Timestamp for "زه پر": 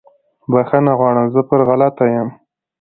1.33-1.59